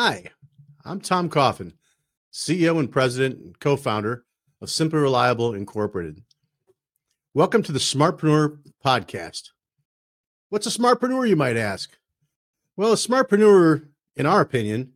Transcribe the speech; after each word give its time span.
Hi, 0.00 0.30
I'm 0.84 1.00
Tom 1.00 1.28
Coffin, 1.28 1.72
CEO 2.32 2.78
and 2.78 2.88
President 2.88 3.40
and 3.40 3.58
co 3.58 3.74
founder 3.76 4.24
of 4.60 4.70
Simply 4.70 5.00
Reliable 5.00 5.54
Incorporated. 5.54 6.22
Welcome 7.34 7.64
to 7.64 7.72
the 7.72 7.80
Smartpreneur 7.80 8.58
Podcast. 8.86 9.48
What's 10.50 10.68
a 10.68 10.78
smartpreneur, 10.78 11.28
you 11.28 11.34
might 11.34 11.56
ask? 11.56 11.90
Well, 12.76 12.92
a 12.92 12.94
smartpreneur, 12.94 13.88
in 14.14 14.24
our 14.24 14.40
opinion, 14.40 14.92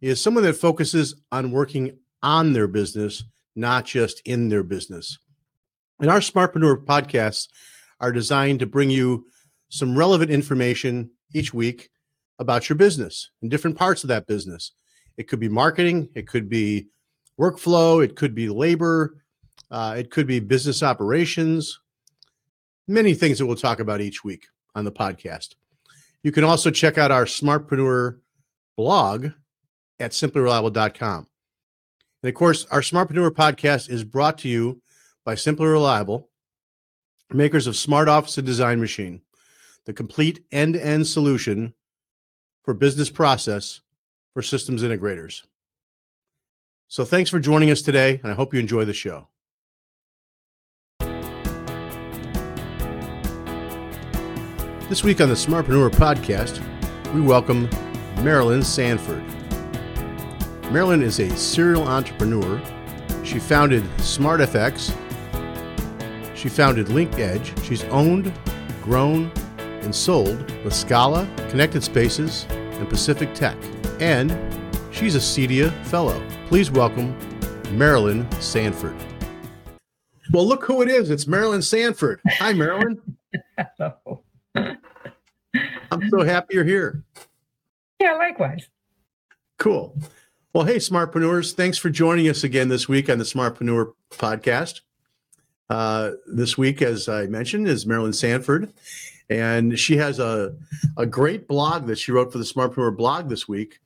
is 0.00 0.22
someone 0.22 0.44
that 0.44 0.56
focuses 0.56 1.20
on 1.30 1.50
working 1.50 1.98
on 2.22 2.54
their 2.54 2.66
business, 2.66 3.24
not 3.54 3.84
just 3.84 4.22
in 4.24 4.48
their 4.48 4.62
business. 4.62 5.18
And 6.00 6.08
our 6.08 6.20
Smartpreneur 6.20 6.82
podcasts 6.86 7.48
are 8.00 8.10
designed 8.10 8.60
to 8.60 8.66
bring 8.66 8.88
you 8.88 9.26
some 9.68 9.98
relevant 9.98 10.30
information 10.30 11.10
each 11.34 11.52
week 11.52 11.90
about 12.40 12.68
your 12.68 12.76
business 12.76 13.30
and 13.42 13.50
different 13.50 13.76
parts 13.76 14.02
of 14.02 14.08
that 14.08 14.26
business. 14.26 14.72
It 15.16 15.28
could 15.28 15.38
be 15.38 15.48
marketing, 15.48 16.08
it 16.14 16.26
could 16.26 16.48
be 16.48 16.88
workflow, 17.38 18.02
it 18.02 18.16
could 18.16 18.34
be 18.34 18.48
labor, 18.48 19.22
uh, 19.70 19.94
it 19.98 20.10
could 20.10 20.26
be 20.26 20.40
business 20.40 20.82
operations, 20.82 21.78
many 22.88 23.14
things 23.14 23.38
that 23.38 23.46
we'll 23.46 23.56
talk 23.56 23.78
about 23.78 24.00
each 24.00 24.24
week 24.24 24.46
on 24.74 24.84
the 24.84 24.90
podcast. 24.90 25.54
You 26.22 26.32
can 26.32 26.42
also 26.42 26.70
check 26.70 26.98
out 26.98 27.10
our 27.10 27.26
Smartpreneur 27.26 28.18
blog 28.76 29.28
at 30.00 30.12
simplyreliable.com. 30.12 31.26
And 32.22 32.28
of 32.28 32.34
course, 32.34 32.66
our 32.70 32.80
Smartpreneur 32.80 33.30
podcast 33.30 33.90
is 33.90 34.02
brought 34.02 34.38
to 34.38 34.48
you 34.48 34.80
by 35.24 35.34
Simply 35.34 35.66
Reliable, 35.66 36.30
makers 37.30 37.66
of 37.66 37.76
Smart 37.76 38.08
Office 38.08 38.38
and 38.38 38.46
Design 38.46 38.80
Machine, 38.80 39.20
the 39.84 39.92
complete 39.92 40.44
end 40.50 40.74
to 40.74 40.84
end 40.84 41.06
solution 41.06 41.74
for 42.70 42.74
business 42.74 43.10
process 43.10 43.80
for 44.32 44.42
systems 44.42 44.84
integrators. 44.84 45.42
So 46.86 47.04
thanks 47.04 47.28
for 47.28 47.40
joining 47.40 47.68
us 47.68 47.82
today, 47.82 48.20
and 48.22 48.30
I 48.30 48.36
hope 48.36 48.54
you 48.54 48.60
enjoy 48.60 48.84
the 48.84 48.94
show. 48.94 49.26
This 54.88 55.02
week 55.02 55.20
on 55.20 55.28
the 55.28 55.34
Smartpreneur 55.34 55.90
podcast, 55.90 56.62
we 57.12 57.20
welcome 57.20 57.68
Marilyn 58.22 58.62
Sanford. 58.62 59.24
Marilyn 60.70 61.02
is 61.02 61.18
a 61.18 61.28
serial 61.36 61.88
entrepreneur. 61.88 62.62
She 63.24 63.40
founded 63.40 63.82
SmartFX. 63.96 64.96
She 66.36 66.48
founded 66.48 66.86
LinkEdge. 66.86 67.64
She's 67.64 67.82
owned, 67.86 68.32
grown, 68.84 69.32
and 69.58 69.92
sold 69.92 70.48
with 70.62 70.72
Scala, 70.72 71.28
Connected 71.48 71.82
Spaces, 71.82 72.46
and 72.80 72.88
Pacific 72.88 73.32
Tech. 73.34 73.56
And 74.00 74.36
she's 74.90 75.14
a 75.14 75.18
CEDIA 75.18 75.70
Fellow. 75.86 76.20
Please 76.48 76.70
welcome 76.70 77.16
Marilyn 77.72 78.30
Sanford. 78.40 78.96
Well, 80.32 80.46
look 80.46 80.64
who 80.64 80.82
it 80.82 80.88
is. 80.88 81.10
It's 81.10 81.26
Marilyn 81.26 81.62
Sanford. 81.62 82.20
Hi, 82.26 82.52
Marilyn. 82.52 83.00
Hello. 83.56 84.22
I'm 84.54 86.08
so 86.08 86.22
happy 86.22 86.54
you're 86.54 86.64
here. 86.64 87.04
Yeah, 88.00 88.14
likewise. 88.14 88.68
Cool. 89.58 89.96
Well, 90.52 90.64
hey, 90.64 90.76
Smartpreneurs, 90.76 91.52
thanks 91.54 91.78
for 91.78 91.90
joining 91.90 92.28
us 92.28 92.42
again 92.42 92.68
this 92.68 92.88
week 92.88 93.10
on 93.10 93.18
the 93.18 93.24
Smartpreneur 93.24 93.92
podcast. 94.10 94.80
Uh, 95.70 96.10
this 96.26 96.58
week, 96.58 96.82
as 96.82 97.08
I 97.08 97.26
mentioned, 97.26 97.68
is 97.68 97.86
Marilyn 97.86 98.12
Sanford 98.12 98.70
and 99.30 99.78
she 99.78 99.96
has 99.96 100.18
a 100.18 100.54
a 100.96 101.06
great 101.06 101.48
blog 101.48 101.86
that 101.86 101.96
she 101.96 102.12
wrote 102.12 102.32
for 102.32 102.38
the 102.38 102.44
Smartpreneur 102.44 102.94
blog 102.94 103.28
this 103.28 103.48
week, 103.48 103.78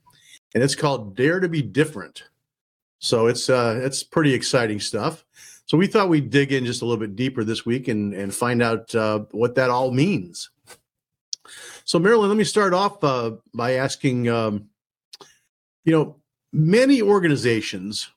and 0.54 0.64
it's 0.64 0.74
called 0.74 1.14
Dare 1.14 1.38
to 1.38 1.48
Be 1.48 1.62
Different. 1.62 2.24
So 2.98 3.26
it's 3.26 3.48
uh, 3.50 3.81
it's 3.84 4.03
pretty 4.03 4.32
exciting 4.32 4.81
stuff. 4.81 5.25
So 5.66 5.78
we 5.78 5.86
thought 5.86 6.09
we'd 6.09 6.31
dig 6.31 6.53
in 6.53 6.64
just 6.64 6.82
a 6.82 6.86
little 6.86 7.00
bit 7.00 7.14
deeper 7.14 7.44
this 7.44 7.64
week 7.64 7.88
and 7.88 8.14
and 8.14 8.34
find 8.34 8.62
out 8.62 8.92
uh, 8.94 9.20
what 9.30 9.54
that 9.56 9.70
all 9.70 9.91
means. 9.91 10.50
So 11.84 11.98
Marilyn, 11.98 12.30
let 12.30 12.38
me 12.38 12.44
start 12.44 12.72
off 12.72 13.04
uh, 13.04 13.32
by 13.53 13.72
asking, 13.72 14.30
um, 14.30 14.70
you 15.84 15.92
know, 15.92 16.16
many 16.50 17.03
organizations, 17.03 18.10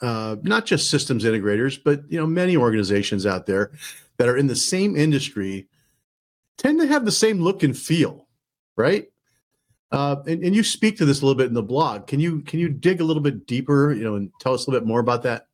uh, 0.00 0.36
not 0.42 0.66
just 0.66 0.90
systems 0.90 1.24
integrators, 1.24 1.78
but 1.82 2.02
you 2.08 2.18
know, 2.18 2.26
many 2.26 2.56
organizations 2.56 3.26
out 3.26 3.46
there 3.46 3.72
that 4.16 4.28
are 4.28 4.36
in 4.36 4.46
the 4.46 4.56
same 4.56 4.96
industry 4.96 5.68
tend 6.56 6.80
to 6.80 6.86
have 6.86 7.04
the 7.04 7.12
same 7.12 7.40
look 7.40 7.62
and 7.62 7.76
feel, 7.76 8.26
right? 8.76 9.08
Uh, 9.90 10.16
and, 10.26 10.42
and 10.44 10.54
you 10.54 10.62
speak 10.62 10.98
to 10.98 11.04
this 11.04 11.22
a 11.22 11.24
little 11.24 11.38
bit 11.38 11.48
in 11.48 11.54
the 11.54 11.62
blog. 11.62 12.06
Can 12.06 12.20
you 12.20 12.40
can 12.42 12.58
you 12.58 12.68
dig 12.68 13.00
a 13.00 13.04
little 13.04 13.22
bit 13.22 13.46
deeper, 13.46 13.92
you 13.92 14.04
know, 14.04 14.16
and 14.16 14.30
tell 14.40 14.54
us 14.54 14.66
a 14.66 14.70
little 14.70 14.80
bit 14.80 14.88
more 14.88 15.00
about 15.00 15.22
that? 15.22 15.46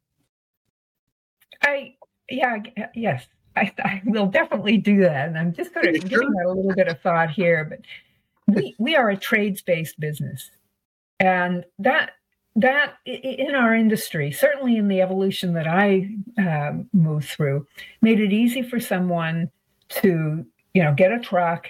I 1.63 1.95
yeah 2.29 2.57
yes 2.95 3.27
I, 3.57 3.73
I 3.79 4.03
will 4.05 4.27
definitely 4.27 4.79
do 4.79 5.01
that, 5.03 5.29
and 5.29 5.39
I'm 5.39 5.53
just 5.53 5.73
going 5.75 5.93
to 5.93 5.99
give 5.99 6.21
that 6.21 6.45
a 6.47 6.53
little 6.53 6.75
bit 6.75 6.89
of 6.89 7.01
thought 7.01 7.31
here. 7.31 7.65
But 7.65 8.55
we 8.55 8.75
we 8.79 8.97
are 8.97 9.11
a 9.11 9.17
trades 9.17 9.63
based 9.63 9.99
business, 10.01 10.51
and 11.21 11.65
that 11.79 12.13
that 12.57 12.95
in 13.05 13.55
our 13.55 13.75
industry, 13.75 14.31
certainly 14.31 14.77
in 14.77 14.89
the 14.89 15.01
evolution 15.01 15.55
that 15.55 15.67
I 15.67 16.11
uh, 16.39 16.73
moved 16.93 17.29
through, 17.29 17.67
made 18.01 18.21
it 18.21 18.33
easy 18.33 18.63
for 18.63 18.79
someone 18.79 19.51
to 19.89 20.47
you 20.75 20.83
know, 20.83 20.93
get 20.93 21.13
a 21.13 21.21
truck, 21.21 21.69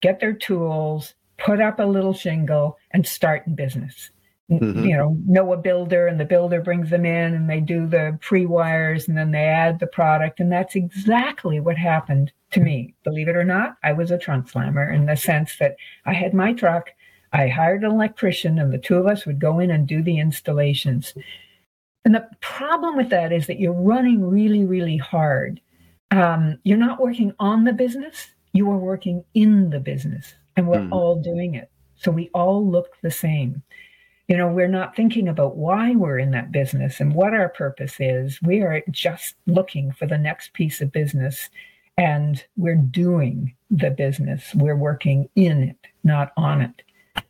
get 0.00 0.18
their 0.18 0.32
tools, 0.32 1.14
put 1.36 1.60
up 1.60 1.78
a 1.78 1.84
little 1.84 2.14
shingle, 2.14 2.78
and 2.90 3.06
start 3.06 3.46
in 3.46 3.54
business. 3.54 4.10
Mm-hmm. 4.50 4.84
You 4.84 4.96
know, 4.96 5.16
know 5.26 5.52
a 5.52 5.56
builder, 5.56 6.08
and 6.08 6.18
the 6.18 6.24
builder 6.24 6.60
brings 6.60 6.90
them 6.90 7.04
in, 7.04 7.34
and 7.34 7.48
they 7.48 7.60
do 7.60 7.86
the 7.86 8.18
pre 8.20 8.46
wires, 8.46 9.06
and 9.06 9.16
then 9.16 9.30
they 9.30 9.44
add 9.44 9.78
the 9.78 9.86
product, 9.86 10.40
and 10.40 10.50
that's 10.50 10.74
exactly 10.74 11.60
what 11.60 11.76
happened 11.76 12.32
to 12.50 12.60
me. 12.60 12.94
Believe 13.04 13.28
it 13.28 13.36
or 13.36 13.44
not, 13.44 13.76
I 13.84 13.92
was 13.92 14.10
a 14.10 14.18
trunk 14.18 14.48
slammer 14.48 14.90
in 14.90 15.06
the 15.06 15.16
sense 15.16 15.56
that 15.58 15.76
I 16.04 16.14
had 16.14 16.34
my 16.34 16.52
truck, 16.52 16.90
I 17.32 17.48
hired 17.48 17.84
an 17.84 17.90
electrician, 17.90 18.58
and 18.58 18.72
the 18.72 18.78
two 18.78 18.96
of 18.96 19.06
us 19.06 19.26
would 19.26 19.38
go 19.38 19.58
in 19.58 19.70
and 19.70 19.86
do 19.86 20.02
the 20.02 20.18
installations. 20.18 21.14
And 22.04 22.14
the 22.14 22.28
problem 22.40 22.96
with 22.96 23.10
that 23.10 23.32
is 23.32 23.46
that 23.46 23.60
you're 23.60 23.72
running 23.72 24.28
really, 24.28 24.64
really 24.64 24.96
hard 24.96 25.60
um, 26.10 26.58
you're 26.64 26.78
not 26.78 27.00
working 27.00 27.32
on 27.38 27.64
the 27.64 27.72
business, 27.72 28.28
you 28.52 28.70
are 28.70 28.78
working 28.78 29.24
in 29.34 29.70
the 29.70 29.80
business, 29.80 30.34
and 30.56 30.66
we're 30.66 30.78
mm. 30.78 30.92
all 30.92 31.20
doing 31.20 31.54
it. 31.54 31.70
So 31.96 32.10
we 32.10 32.30
all 32.34 32.66
look 32.66 32.96
the 33.02 33.10
same. 33.10 33.62
You 34.26 34.36
know, 34.36 34.48
we're 34.48 34.68
not 34.68 34.96
thinking 34.96 35.28
about 35.28 35.56
why 35.56 35.94
we're 35.94 36.18
in 36.18 36.30
that 36.32 36.52
business 36.52 37.00
and 37.00 37.14
what 37.14 37.34
our 37.34 37.48
purpose 37.48 37.96
is. 37.98 38.40
We 38.42 38.60
are 38.60 38.82
just 38.90 39.34
looking 39.46 39.92
for 39.92 40.06
the 40.06 40.18
next 40.18 40.52
piece 40.52 40.80
of 40.80 40.92
business 40.92 41.50
and 41.98 42.42
we're 42.56 42.76
doing 42.76 43.54
the 43.70 43.90
business. 43.90 44.54
We're 44.54 44.76
working 44.76 45.28
in 45.34 45.62
it, 45.64 45.76
not 46.04 46.32
on 46.36 46.62
it. 46.62 46.82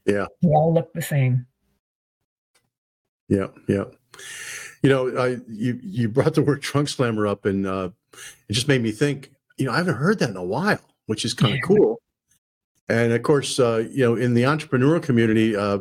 Yeah. 0.05 0.27
We 0.43 0.51
all 0.51 0.73
look 0.73 0.93
the 0.93 1.03
same. 1.03 1.47
Yeah, 3.29 3.47
yeah. 3.69 3.85
You 4.83 4.91
know, 4.91 5.17
I 5.17 5.37
you 5.49 5.79
you 5.83 6.09
brought 6.09 6.35
the 6.35 6.43
word 6.43 6.63
trunk 6.63 6.89
slammer 6.89 7.27
up, 7.27 7.45
and 7.45 7.67
uh, 7.67 7.91
it 8.49 8.53
just 8.53 8.67
made 8.67 8.83
me 8.83 8.91
think, 8.91 9.31
you 9.57 9.67
know, 9.67 9.73
I 9.73 9.77
haven't 9.77 9.97
heard 9.97 10.19
that 10.19 10.31
in 10.31 10.37
a 10.37 10.45
while, 10.45 10.81
which 11.07 11.25
is 11.25 11.35
kind 11.35 11.55
of 11.55 11.61
cool. 11.65 12.01
And 12.89 13.13
of 13.13 13.23
course, 13.23 13.61
uh, 13.61 13.87
you 13.91 14.05
know, 14.05 14.17
in 14.17 14.35
the 14.35 14.43
entrepreneurial 14.43 15.03
community, 15.03 15.55
uh, 15.55 15.79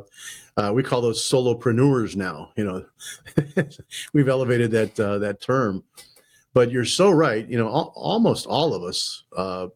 uh, 0.57 0.71
we 0.73 0.83
call 0.83 1.01
those 1.01 1.27
solopreneurs 1.27 2.15
now. 2.15 2.51
You 2.55 2.65
know, 2.65 3.65
we've 4.13 4.29
elevated 4.29 4.71
that 4.71 4.99
uh, 4.99 5.17
that 5.19 5.41
term. 5.41 5.83
But 6.53 6.71
you're 6.71 6.85
so 6.85 7.09
right. 7.09 7.47
You 7.47 7.57
know, 7.57 7.67
al- 7.67 7.93
almost 7.95 8.45
all 8.45 8.73
of 8.73 8.83
us, 8.83 9.23
uh, 9.35 9.67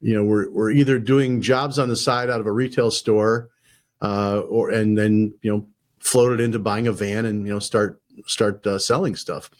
you 0.00 0.14
know, 0.14 0.24
we're 0.24 0.50
we're 0.50 0.70
either 0.70 0.98
doing 0.98 1.40
jobs 1.40 1.78
on 1.78 1.88
the 1.88 1.96
side 1.96 2.30
out 2.30 2.40
of 2.40 2.46
a 2.46 2.52
retail 2.52 2.90
store, 2.90 3.50
uh, 4.00 4.40
or 4.48 4.70
and 4.70 4.96
then 4.96 5.34
you 5.42 5.50
know, 5.50 5.66
floated 5.98 6.40
into 6.40 6.58
buying 6.58 6.86
a 6.86 6.92
van 6.92 7.24
and 7.24 7.46
you 7.46 7.52
know 7.52 7.58
start 7.58 8.00
start 8.26 8.66
selling 8.80 9.16
stuff. 9.16 9.50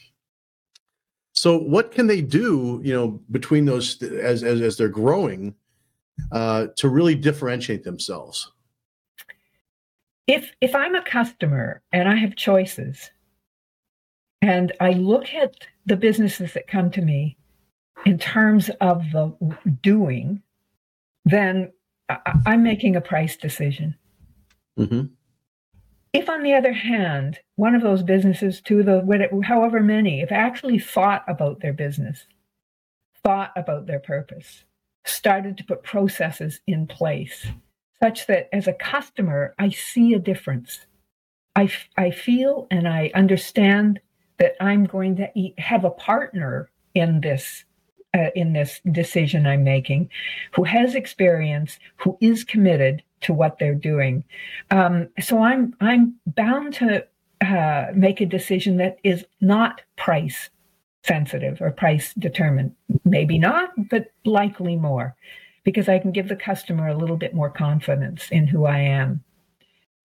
So 1.38 1.56
what 1.56 1.92
can 1.92 2.08
they 2.08 2.20
do, 2.20 2.80
you 2.82 2.92
know, 2.92 3.20
between 3.30 3.64
those 3.64 4.02
as 4.02 4.42
as, 4.42 4.60
as 4.60 4.76
they're 4.76 4.88
growing 4.88 5.54
uh, 6.32 6.66
to 6.76 6.88
really 6.88 7.14
differentiate 7.14 7.84
themselves? 7.84 8.50
If 10.26 10.52
if 10.60 10.74
I'm 10.74 10.94
a 10.94 11.02
customer 11.02 11.80
and 11.92 12.08
I 12.08 12.16
have 12.16 12.36
choices, 12.36 13.10
and 14.42 14.72
I 14.80 14.92
look 14.92 15.32
at 15.32 15.54
the 15.86 15.96
businesses 15.96 16.52
that 16.54 16.66
come 16.66 16.90
to 16.90 17.02
me 17.02 17.37
in 18.04 18.18
terms 18.18 18.70
of 18.80 19.10
the 19.12 19.32
doing, 19.82 20.42
then 21.24 21.72
I, 22.08 22.18
am 22.46 22.62
making 22.62 22.96
a 22.96 23.00
price 23.00 23.36
decision. 23.36 23.96
Mm-hmm. 24.78 25.06
If, 26.12 26.28
on 26.28 26.42
the 26.42 26.54
other 26.54 26.72
hand, 26.72 27.40
one 27.56 27.74
of 27.74 27.82
those 27.82 28.02
businesses, 28.02 28.60
two 28.60 28.80
of 28.80 28.86
the 28.86 29.42
however 29.44 29.80
many, 29.80 30.22
if 30.22 30.32
actually 30.32 30.78
thought 30.78 31.22
about 31.28 31.60
their 31.60 31.74
business, 31.74 32.26
thought 33.22 33.52
about 33.56 33.86
their 33.86 34.00
purpose, 34.00 34.64
started 35.04 35.58
to 35.58 35.64
put 35.64 35.82
processes 35.82 36.60
in 36.66 36.86
place, 36.86 37.46
such 38.02 38.26
that 38.26 38.48
as 38.54 38.66
a 38.66 38.72
customer, 38.72 39.54
I 39.58 39.68
see 39.68 40.14
a 40.14 40.18
difference. 40.18 40.86
I, 41.54 41.70
I 41.96 42.10
feel 42.10 42.68
and 42.70 42.88
I 42.88 43.10
understand 43.14 44.00
that 44.38 44.54
I'm 44.60 44.84
going 44.84 45.16
to 45.16 45.30
eat, 45.34 45.58
have 45.58 45.84
a 45.84 45.90
partner 45.90 46.70
in 46.94 47.20
this 47.20 47.64
uh, 48.14 48.30
in 48.34 48.52
this 48.52 48.80
decision 48.92 49.46
I'm 49.46 49.64
making, 49.64 50.10
who 50.52 50.64
has 50.64 50.94
experience, 50.94 51.78
who 51.96 52.16
is 52.20 52.44
committed 52.44 53.02
to 53.20 53.32
what 53.32 53.58
they're 53.58 53.74
doing. 53.74 54.24
Um, 54.70 55.08
so 55.20 55.42
I'm 55.42 55.74
I'm 55.80 56.14
bound 56.26 56.74
to 56.74 57.06
uh, 57.40 57.86
make 57.94 58.20
a 58.20 58.26
decision 58.26 58.76
that 58.78 58.98
is 59.04 59.24
not 59.40 59.82
price 59.96 60.50
sensitive 61.04 61.60
or 61.60 61.70
price 61.70 62.14
determined. 62.14 62.74
Maybe 63.04 63.38
not, 63.38 63.70
but 63.90 64.12
likely 64.24 64.76
more, 64.76 65.16
because 65.64 65.88
I 65.88 65.98
can 65.98 66.12
give 66.12 66.28
the 66.28 66.36
customer 66.36 66.88
a 66.88 66.96
little 66.96 67.16
bit 67.16 67.34
more 67.34 67.50
confidence 67.50 68.28
in 68.30 68.46
who 68.46 68.66
I 68.66 68.78
am. 68.78 69.22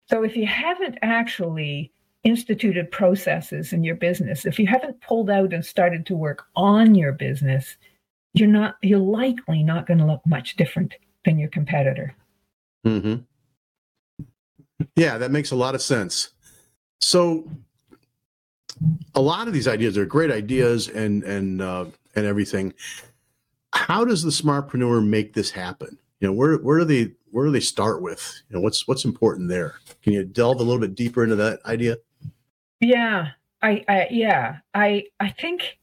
So 0.09 0.25
if 0.25 0.37
you 0.37 0.47
haven't 0.47 0.99
actually 1.03 1.93
instituted 2.29 2.91
processes 2.91 3.73
in 3.73 3.85
your 3.85 3.95
business, 3.95 4.47
if 4.47 4.59
you 4.59 4.67
haven't 4.67 5.01
pulled 5.01 5.31
out 5.31 5.53
and 5.53 5.65
started 5.65 6.07
to 6.07 6.17
work 6.17 6.47
on 6.57 6.95
your 6.95 7.13
business, 7.13 7.77
you're 8.35 8.49
not 8.49 8.77
you're 8.83 8.99
likely 8.99 9.63
not 9.63 9.87
going 9.87 9.99
to 9.99 10.07
look 10.07 10.23
much 10.27 10.57
different 10.57 10.95
than 11.25 11.39
your 11.39 11.49
competitor. 11.49 12.15
Mm-hmm. 12.87 13.17
Yeah, 14.97 15.19
that 15.19 15.31
makes 15.31 15.51
a 15.51 15.57
lot 15.57 15.75
of 15.75 15.83
sense. 15.83 16.31
So, 17.01 17.49
a 19.15 19.21
lot 19.21 19.49
of 19.49 19.55
these 19.55 19.69
ideas 19.69 19.99
are 19.99 20.07
great 20.07 20.31
ideas 20.31 20.89
and 20.89 21.23
and 21.25 21.61
uh, 21.61 21.87
and 22.15 22.27
everything. 22.27 22.75
How 23.73 24.05
does 24.05 24.23
the 24.23 24.31
smartpreneur 24.31 25.07
make 25.07 25.35
this 25.35 25.51
happen? 25.51 25.99
You 26.21 26.29
know, 26.29 26.33
where 26.33 26.57
where 26.57 26.79
do 26.79 26.85
they 26.85 27.13
where 27.31 27.47
do 27.47 27.53
they 27.53 27.61
start 27.61 28.03
with? 28.03 28.43
You 28.49 28.57
know, 28.57 28.63
what's 28.63 28.87
what's 28.87 29.05
important 29.05 29.49
there? 29.49 29.75
Can 30.03 30.13
you 30.13 30.25
delve 30.25 30.61
a 30.61 30.63
little 30.63 30.81
bit 30.81 30.95
deeper 30.95 31.23
into 31.23 31.37
that 31.37 31.65
idea? 31.67 31.97
Yeah, 32.81 33.31
I, 33.63 33.85
I 33.89 34.09
yeah, 34.11 34.59
I 34.75 35.05
I 35.21 35.31
think 35.31 35.79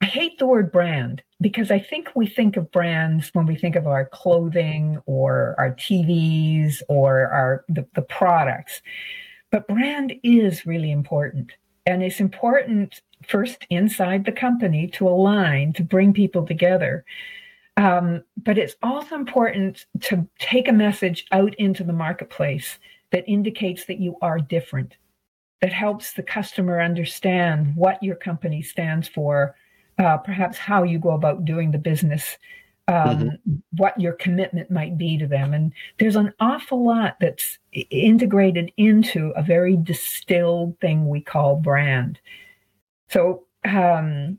I 0.00 0.06
hate 0.06 0.38
the 0.38 0.46
word 0.46 0.72
brand 0.72 1.22
because 1.40 1.70
I 1.70 1.78
think 1.78 2.10
we 2.14 2.26
think 2.26 2.56
of 2.56 2.70
brands 2.72 3.30
when 3.32 3.46
we 3.46 3.56
think 3.56 3.76
of 3.76 3.86
our 3.86 4.06
clothing 4.06 5.00
or 5.06 5.54
our 5.58 5.72
TVs 5.74 6.82
or 6.88 7.28
our 7.28 7.64
the, 7.68 7.86
the 7.94 8.02
products. 8.02 8.82
But 9.50 9.68
brand 9.68 10.14
is 10.22 10.66
really 10.66 10.90
important. 10.90 11.52
And 11.86 12.02
it's 12.02 12.20
important 12.20 13.00
first 13.26 13.66
inside 13.70 14.24
the 14.24 14.32
company 14.32 14.88
to 14.88 15.08
align, 15.08 15.72
to 15.74 15.82
bring 15.82 16.12
people 16.12 16.44
together. 16.46 17.04
Um, 17.76 18.24
but 18.36 18.58
it's 18.58 18.76
also 18.82 19.14
important 19.14 19.86
to 20.02 20.28
take 20.38 20.68
a 20.68 20.72
message 20.72 21.26
out 21.32 21.54
into 21.54 21.84
the 21.84 21.92
marketplace 21.92 22.78
that 23.10 23.28
indicates 23.28 23.86
that 23.86 24.00
you 24.00 24.16
are 24.20 24.38
different, 24.38 24.96
that 25.60 25.72
helps 25.72 26.12
the 26.12 26.22
customer 26.22 26.80
understand 26.80 27.74
what 27.74 28.02
your 28.02 28.16
company 28.16 28.62
stands 28.62 29.08
for, 29.08 29.56
uh, 29.98 30.16
perhaps 30.18 30.56
how 30.56 30.82
you 30.82 30.98
go 30.98 31.10
about 31.10 31.44
doing 31.44 31.72
the 31.72 31.78
business, 31.78 32.38
um, 32.86 32.94
mm-hmm. 32.94 33.54
what 33.76 34.00
your 34.00 34.12
commitment 34.12 34.70
might 34.70 34.96
be 34.96 35.18
to 35.18 35.26
them. 35.26 35.52
And 35.52 35.72
there's 35.98 36.16
an 36.16 36.32
awful 36.40 36.84
lot 36.84 37.16
that's 37.20 37.58
integrated 37.72 38.72
into 38.76 39.32
a 39.36 39.42
very 39.42 39.76
distilled 39.76 40.78
thing 40.80 41.08
we 41.08 41.20
call 41.20 41.56
brand. 41.56 42.20
So 43.08 43.44
um, 43.64 44.38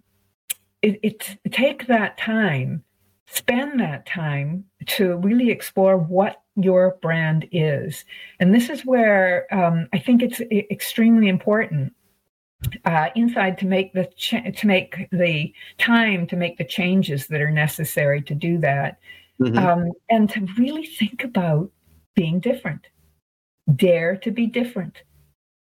it, 0.82 1.00
it 1.04 1.38
take 1.52 1.88
that 1.88 2.18
time, 2.18 2.84
spend 3.28 3.80
that 3.82 4.06
time 4.06 4.66
to 4.88 5.18
really 5.18 5.52
explore 5.52 5.98
what 5.98 6.42
your 6.64 6.98
brand 7.02 7.48
is. 7.52 8.06
And 8.40 8.54
this 8.54 8.70
is 8.70 8.86
where 8.86 9.48
um, 9.54 9.88
I 9.94 10.00
think 10.00 10.22
it's 10.22 10.42
extremely 10.72 11.28
important 11.28 11.94
uh, 12.86 13.10
inside 13.16 13.58
to 13.60 13.66
make 13.66 13.94
the 13.94 14.06
ch- 14.16 14.44
to 14.58 14.68
make 14.68 15.08
the 15.12 15.54
time 15.78 16.28
to 16.28 16.36
make 16.36 16.58
the 16.58 16.66
changes 16.66 17.28
that 17.28 17.42
are 17.42 17.52
necessary 17.52 18.22
to 18.24 18.36
do 18.36 18.58
that, 18.58 19.00
mm-hmm. 19.40 19.58
um, 19.58 19.92
and 20.10 20.30
to 20.30 20.46
really 20.58 20.86
think 20.86 21.24
about 21.24 21.72
being 22.16 22.40
different. 22.40 22.88
Dare 23.76 24.18
to 24.18 24.32
be 24.32 24.48
different. 24.48 25.04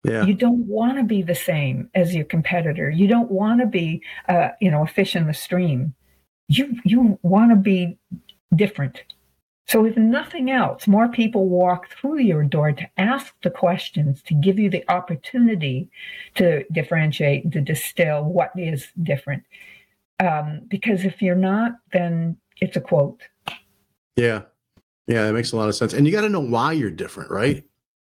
Yeah. 0.04 0.24
You 0.24 0.34
don't 0.34 0.66
want 0.66 0.98
to 0.98 1.04
be 1.04 1.22
the 1.22 1.34
same 1.34 1.88
as 1.94 2.14
your 2.14 2.24
competitor. 2.24 2.90
You 2.90 3.06
don't 3.06 3.30
want 3.30 3.60
to 3.60 3.66
be, 3.66 4.02
uh, 4.28 4.48
you 4.60 4.70
know, 4.70 4.82
a 4.82 4.86
fish 4.86 5.14
in 5.14 5.26
the 5.26 5.34
stream. 5.34 5.94
You 6.48 6.76
you 6.84 7.18
want 7.22 7.52
to 7.52 7.56
be 7.56 7.96
different. 8.54 9.04
So, 9.68 9.84
if 9.86 9.96
nothing 9.96 10.50
else, 10.50 10.86
more 10.86 11.08
people 11.08 11.48
walk 11.48 11.88
through 11.88 12.18
your 12.18 12.42
door 12.42 12.72
to 12.72 12.88
ask 12.98 13.32
the 13.42 13.50
questions, 13.50 14.22
to 14.22 14.34
give 14.34 14.58
you 14.58 14.68
the 14.68 14.84
opportunity 14.90 15.88
to 16.34 16.64
differentiate, 16.72 17.44
and 17.44 17.52
to 17.52 17.60
distill 17.60 18.24
what 18.24 18.50
is 18.56 18.88
different. 19.02 19.44
Um, 20.20 20.62
because 20.68 21.04
if 21.04 21.22
you're 21.22 21.34
not, 21.34 21.72
then 21.92 22.36
it's 22.60 22.76
a 22.76 22.80
quote. 22.80 23.22
Yeah. 24.16 24.42
Yeah, 25.06 25.26
that 25.26 25.32
makes 25.32 25.52
a 25.52 25.56
lot 25.56 25.68
of 25.68 25.74
sense. 25.74 25.94
And 25.94 26.06
you 26.06 26.12
got 26.12 26.20
to 26.22 26.28
know 26.28 26.40
why 26.40 26.72
you're 26.72 26.90
different, 26.90 27.30
right? 27.30 27.64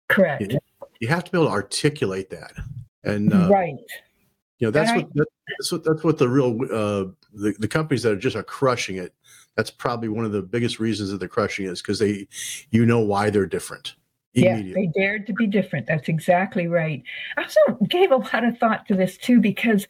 Correct. 0.10 0.42
You, 0.42 0.60
you, 1.00 1.08
have 1.08 1.24
to 1.24 1.32
be 1.32 1.38
able 1.38 1.48
to 1.48 1.54
articulate 1.54 2.30
that. 2.30 2.54
And 3.04 3.34
uh, 3.34 3.50
right. 3.50 3.76
You 4.60 4.68
know, 4.68 4.72
that's 4.72 4.92
what, 4.92 5.06
I, 5.20 5.24
that's 5.48 5.72
what 5.72 5.84
that's 5.84 6.04
what 6.04 6.18
the 6.18 6.30
real 6.30 6.58
uh, 6.72 7.06
the, 7.34 7.56
the 7.60 7.68
companies 7.68 8.04
that 8.04 8.14
are 8.14 8.18
just 8.18 8.36
are 8.36 8.44
crushing 8.44 8.98
it 8.98 9.14
that's 9.56 9.70
probably 9.70 10.10
one 10.10 10.26
of 10.26 10.32
the 10.32 10.42
biggest 10.42 10.80
reasons 10.80 11.10
that 11.10 11.18
they're 11.18 11.28
crushing 11.28 11.66
is 11.66 11.82
because 11.82 12.00
they 12.00 12.28
you 12.72 12.86
know 12.86 13.00
why 13.00 13.30
they're 13.30 13.46
different 13.46 13.96
yeah 14.34 14.62
they 14.74 14.90
dared 14.96 15.28
to 15.28 15.34
be 15.34 15.46
different 15.46 15.86
that's 15.86 16.10
exactly 16.10 16.68
right. 16.68 17.04
I 17.38 17.44
also 17.44 17.60
gave 17.88 18.12
a 18.12 18.18
lot 18.18 18.44
of 18.44 18.58
thought 18.58 18.88
to 18.88 18.96
this 18.96 19.18
too 19.18 19.40
because 19.40 19.88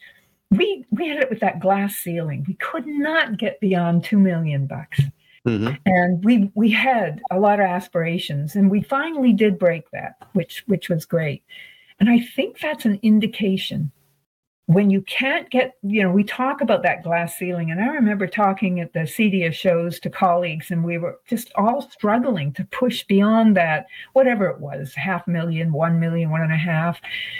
we 0.50 0.84
we 0.90 1.08
had 1.08 1.18
it 1.18 1.30
with 1.30 1.40
that 1.40 1.60
glass 1.60 1.96
ceiling 1.96 2.44
we 2.46 2.54
could 2.54 2.86
not 2.86 3.38
get 3.38 3.60
beyond 3.60 4.04
two 4.04 4.18
million 4.18 4.66
bucks. 4.66 5.00
Mm-hmm. 5.46 5.74
and 5.84 6.24
we 6.24 6.50
we 6.54 6.70
had 6.70 7.20
a 7.30 7.38
lot 7.38 7.60
of 7.60 7.66
aspirations 7.66 8.56
and 8.56 8.70
we 8.70 8.80
finally 8.80 9.34
did 9.34 9.58
break 9.58 9.90
that 9.90 10.16
which 10.32 10.64
which 10.66 10.88
was 10.88 11.04
great. 11.04 11.42
And 12.00 12.08
i 12.10 12.18
think 12.18 12.58
that's 12.58 12.86
an 12.86 12.98
indication 13.02 13.92
when 14.66 14.88
you 14.88 15.02
can't 15.02 15.50
get, 15.50 15.74
you 15.82 16.02
know, 16.02 16.10
we 16.10 16.24
talk 16.24 16.62
about 16.62 16.82
that 16.82 17.02
glass 17.02 17.36
ceiling. 17.36 17.70
And 17.70 17.80
I 17.80 17.88
remember 17.88 18.26
talking 18.26 18.80
at 18.80 18.94
the 18.94 19.00
CEDIA 19.00 19.52
shows 19.52 20.00
to 20.00 20.10
colleagues, 20.10 20.70
and 20.70 20.82
we 20.82 20.96
were 20.96 21.20
just 21.28 21.52
all 21.56 21.82
struggling 21.90 22.52
to 22.54 22.64
push 22.64 23.04
beyond 23.04 23.56
that, 23.56 23.86
whatever 24.14 24.48
it 24.48 24.60
was, 24.60 24.94
half 24.94 25.26
million, 25.26 25.72
one 25.72 26.00
million, 26.00 26.30
one 26.30 26.40
and 26.40 26.52
a 26.52 26.56
half 26.56 26.98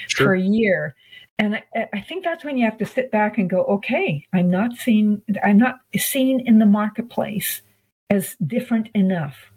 sure. 0.09 0.27
per 0.27 0.35
year. 0.35 0.95
And 1.39 1.57
I, 1.75 1.89
I 1.95 2.01
think 2.03 2.25
that's 2.25 2.45
when 2.45 2.59
you 2.59 2.65
have 2.67 2.79
to 2.79 2.87
sit 2.87 3.11
back 3.11 3.39
and 3.39 3.49
go, 3.49 3.65
okay, 3.65 4.27
I'm 4.35 4.51
not 4.51 4.77
seen, 4.77 5.23
I'm 5.43 5.59
not 5.59 5.77
seen 5.97 6.41
in 6.41 6.59
the 6.59 6.67
marketplace 6.67 7.63
as 8.11 8.37
different 8.47 8.89
enough 8.95 9.51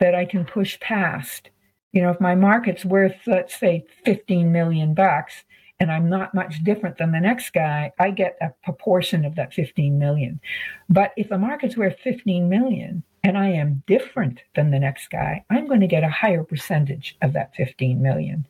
that 0.00 0.14
I 0.16 0.24
can 0.24 0.44
push 0.44 0.78
past. 0.80 1.50
You 1.92 2.02
know, 2.02 2.10
if 2.10 2.20
my 2.20 2.34
market's 2.34 2.84
worth, 2.84 3.16
let's 3.26 3.58
say, 3.58 3.84
15 4.04 4.50
million 4.50 4.92
bucks, 4.94 5.44
and 5.82 5.90
I'm 5.90 6.08
not 6.08 6.32
much 6.32 6.62
different 6.62 6.96
than 6.96 7.10
the 7.10 7.18
next 7.18 7.52
guy, 7.52 7.90
I 7.98 8.12
get 8.12 8.38
a 8.40 8.50
proportion 8.62 9.24
of 9.24 9.34
that 9.34 9.52
15 9.52 9.98
million. 9.98 10.40
But 10.88 11.12
if 11.16 11.28
the 11.28 11.38
market's 11.38 11.76
worth 11.76 11.98
15 12.04 12.48
million 12.48 13.02
and 13.24 13.36
I 13.36 13.48
am 13.48 13.82
different 13.88 14.42
than 14.54 14.70
the 14.70 14.78
next 14.78 15.10
guy, 15.10 15.44
I'm 15.50 15.66
going 15.66 15.80
to 15.80 15.88
get 15.88 16.04
a 16.04 16.08
higher 16.08 16.44
percentage 16.44 17.16
of 17.20 17.32
that 17.32 17.56
15 17.56 18.00
million. 18.00 18.46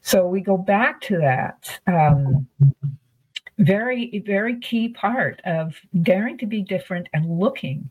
So 0.00 0.26
we 0.26 0.40
go 0.40 0.56
back 0.56 1.02
to 1.02 1.18
that 1.18 1.78
um, 1.86 2.48
very, 3.58 4.22
very 4.24 4.58
key 4.58 4.88
part 4.88 5.42
of 5.44 5.78
daring 6.00 6.38
to 6.38 6.46
be 6.46 6.62
different 6.62 7.08
and 7.12 7.38
looking 7.38 7.90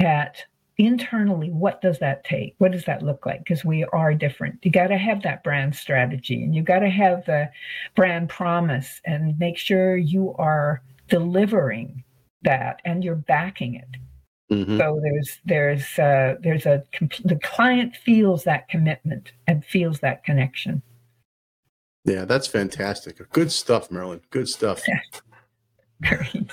at 0.00 0.44
internally, 0.78 1.50
what 1.50 1.82
does 1.82 1.98
that 1.98 2.24
take? 2.24 2.54
What 2.58 2.72
does 2.72 2.84
that 2.84 3.02
look 3.02 3.26
like? 3.26 3.40
Because 3.40 3.64
we 3.64 3.84
are 3.84 4.14
different. 4.14 4.64
You 4.64 4.70
got 4.70 4.86
to 4.88 4.96
have 4.96 5.22
that 5.24 5.42
brand 5.42 5.74
strategy 5.74 6.42
and 6.42 6.54
you 6.54 6.62
got 6.62 6.78
to 6.78 6.88
have 6.88 7.26
the 7.26 7.50
brand 7.96 8.28
promise 8.28 9.00
and 9.04 9.38
make 9.38 9.58
sure 9.58 9.96
you 9.96 10.34
are 10.38 10.82
delivering 11.08 12.04
that 12.42 12.80
and 12.84 13.02
you're 13.02 13.16
backing 13.16 13.74
it. 13.74 14.54
Mm-hmm. 14.54 14.78
So 14.78 15.00
there's 15.02 15.38
there's 15.44 15.98
uh, 15.98 16.36
there's 16.40 16.64
a 16.64 16.82
the 17.24 17.38
client 17.42 17.96
feels 17.96 18.44
that 18.44 18.68
commitment 18.68 19.32
and 19.46 19.62
feels 19.62 20.00
that 20.00 20.24
connection. 20.24 20.80
Yeah, 22.04 22.24
that's 22.24 22.46
fantastic. 22.46 23.20
Good 23.32 23.52
stuff, 23.52 23.90
Marilyn. 23.90 24.22
Good 24.30 24.48
stuff. 24.48 24.82
Great. 26.02 26.50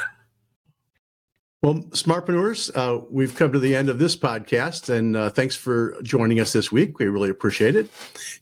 Well, 1.65 1.81
Smartpreneurs, 1.93 2.69
uh, 2.75 3.03
we've 3.09 3.33
come 3.33 3.51
to 3.51 3.57
the 3.57 3.75
end 3.75 3.89
of 3.89 3.97
this 3.97 4.15
podcast, 4.15 4.89
and 4.89 5.17
uh, 5.17 5.31
thanks 5.31 5.55
for 5.55 5.99
joining 6.03 6.39
us 6.39 6.53
this 6.53 6.71
week. 6.71 6.99
We 6.99 7.07
really 7.07 7.31
appreciate 7.31 7.75
it. 7.75 7.89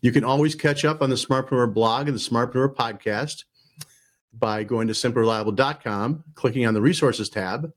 You 0.01 0.11
can 0.11 0.25
always 0.25 0.55
catch 0.55 0.83
up 0.83 1.01
on 1.01 1.09
the 1.09 1.15
Smartpreneur 1.15 1.73
blog 1.73 2.09
and 2.09 2.17
the 2.17 2.19
Smartpreneur 2.19 2.75
podcast 2.75 3.45
by 4.33 4.65
going 4.65 4.87
to 4.89 4.93
simplereliable.com, 4.93 6.21
clicking 6.35 6.67
on 6.67 6.73
the 6.73 6.81
resources 6.81 7.29
tab, 7.29 7.71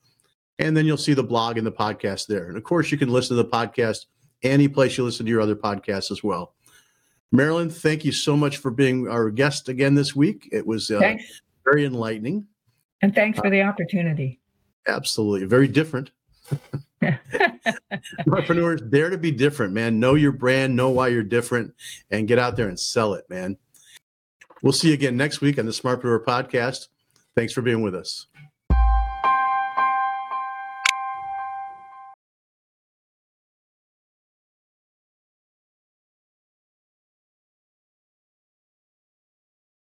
and 0.59 0.77
then 0.77 0.85
you'll 0.85 0.97
see 0.97 1.15
the 1.15 1.23
blog 1.23 1.59
and 1.59 1.65
the 1.65 1.71
podcast 1.71 2.27
there. 2.27 2.49
And 2.49 2.57
of 2.57 2.65
course, 2.65 2.91
you 2.91 2.99
can 2.99 3.11
listen 3.11 3.37
to 3.37 3.43
the 3.45 3.49
podcast 3.49 4.07
any 4.43 4.67
place 4.67 4.99
you 4.99 5.05
listen 5.05 5.27
to 5.27 5.31
your 5.31 5.43
other 5.43 5.55
podcasts 5.55 6.11
as 6.11 6.25
well. 6.25 6.57
Marilyn, 7.31 7.71
thank 7.71 8.05
you 8.05 8.11
so 8.11 8.37
much 8.37 8.57
for 8.57 8.73
being 8.73 9.07
our 9.07 9.31
guest 9.31 9.69
again 9.69 9.95
this 9.95 10.13
week. 10.13 10.49
It 10.51 10.67
was 10.67 10.91
uh, 10.91 11.15
very 11.65 11.85
enlightening. 11.85 12.49
And 13.01 13.15
thanks 13.15 13.39
for 13.39 13.49
the 13.49 13.63
opportunity. 13.63 14.41
Absolutely. 14.87 15.47
Very 15.47 15.69
different. 15.69 16.11
Entrepreneurs, 18.31 18.81
dare 18.83 19.11
to 19.11 19.19
be 19.19 19.31
different, 19.31 19.73
man. 19.73 19.99
Know 19.99 20.15
your 20.15 20.33
brand, 20.33 20.77
know 20.77 20.91
why 20.91 21.09
you're 21.09 21.23
different, 21.23 21.75
and 22.11 22.29
get 22.29 22.39
out 22.39 22.57
there 22.57 22.69
and 22.69 22.79
sell 22.79 23.15
it, 23.15 23.29
man. 23.29 23.57
We'll 24.63 24.73
see 24.73 24.89
you 24.89 24.95
again 24.95 25.17
next 25.17 25.41
week 25.41 25.59
on 25.59 25.67
the 25.67 25.73
Smartpreneur 25.73 26.25
podcast. 26.25 26.89
Thanks 27.35 27.53
for 27.53 27.63
being 27.63 27.83
with 27.83 27.95
us. 27.95 28.27